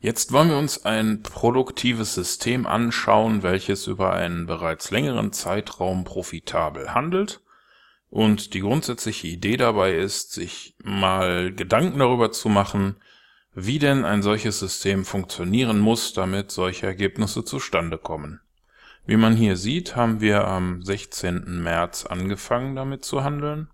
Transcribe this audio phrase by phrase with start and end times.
[0.00, 6.94] Jetzt wollen wir uns ein produktives System anschauen, welches über einen bereits längeren Zeitraum profitabel
[6.94, 7.40] handelt.
[8.08, 12.96] Und die grundsätzliche Idee dabei ist, sich mal Gedanken darüber zu machen,
[13.54, 18.40] wie denn ein solches System funktionieren muss, damit solche Ergebnisse zustande kommen.
[19.04, 21.60] Wie man hier sieht, haben wir am 16.
[21.60, 23.68] März angefangen damit zu handeln.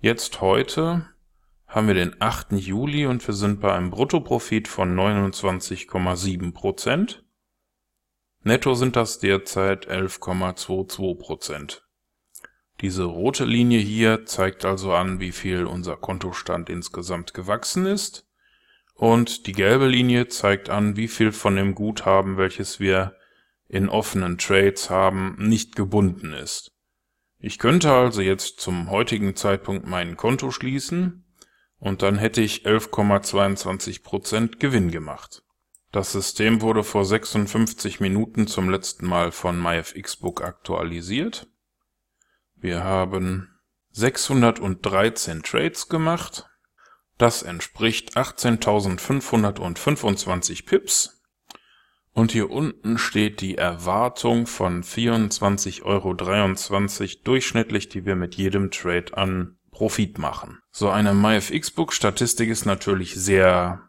[0.00, 1.06] Jetzt heute
[1.68, 2.52] haben wir den 8.
[2.52, 7.24] Juli und wir sind bei einem Bruttoprofit von 29,7 Prozent.
[8.42, 11.86] Netto sind das derzeit 11,22 Prozent.
[12.80, 18.26] Diese rote Linie hier zeigt also an, wie viel unser Kontostand insgesamt gewachsen ist.
[18.94, 23.14] Und die gelbe Linie zeigt an, wie viel von dem Guthaben, welches wir
[23.68, 26.72] in offenen Trades haben, nicht gebunden ist.
[27.38, 31.27] Ich könnte also jetzt zum heutigen Zeitpunkt mein Konto schließen
[31.78, 35.42] und dann hätte ich 11,22% Gewinn gemacht.
[35.92, 41.46] Das System wurde vor 56 Minuten zum letzten Mal von MyFXBook aktualisiert.
[42.56, 43.48] Wir haben
[43.92, 46.48] 613 Trades gemacht
[47.18, 51.20] das entspricht 18.525 Pips.
[52.12, 56.14] Und hier unten steht die Erwartung von 24,23 Euro
[57.24, 60.60] durchschnittlich, die wir mit jedem Trade an Profit machen.
[60.70, 63.82] So eine MyFXBook-Statistik ist natürlich sehr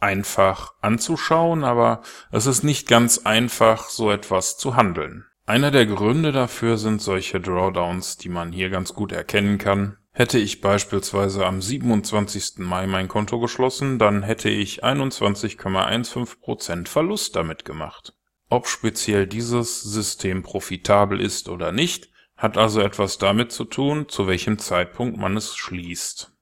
[0.00, 5.26] einfach anzuschauen, aber es ist nicht ganz einfach, so etwas zu handeln.
[5.46, 9.96] Einer der Gründe dafür sind solche Drawdowns, die man hier ganz gut erkennen kann.
[10.12, 12.58] Hätte ich beispielsweise am 27.
[12.58, 18.14] Mai mein Konto geschlossen, dann hätte ich 21,15% Verlust damit gemacht.
[18.50, 22.11] Ob speziell dieses System profitabel ist oder nicht,
[22.42, 26.32] hat also etwas damit zu tun, zu welchem Zeitpunkt man es schließt.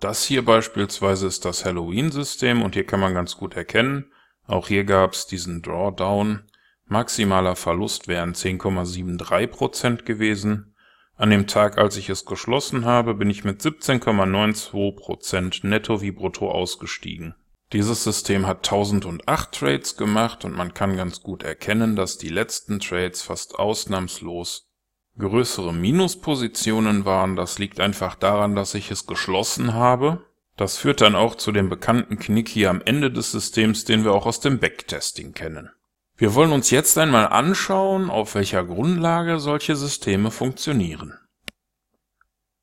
[0.00, 4.10] Das hier beispielsweise ist das Halloween-System und hier kann man ganz gut erkennen,
[4.46, 6.44] auch hier gab es diesen Drawdown.
[6.86, 10.74] Maximaler Verlust wären 10,73% gewesen
[11.16, 16.50] an dem Tag, als ich es geschlossen habe, bin ich mit 17,92% netto wie brutto
[16.50, 17.34] ausgestiegen.
[17.72, 22.80] Dieses System hat 1008 Trades gemacht und man kann ganz gut erkennen, dass die letzten
[22.80, 24.73] Trades fast ausnahmslos
[25.18, 27.36] größere Minuspositionen waren.
[27.36, 30.24] Das liegt einfach daran, dass ich es geschlossen habe.
[30.56, 34.12] Das führt dann auch zu dem bekannten Knick hier am Ende des Systems, den wir
[34.12, 35.70] auch aus dem Backtesting kennen.
[36.16, 41.14] Wir wollen uns jetzt einmal anschauen, auf welcher Grundlage solche Systeme funktionieren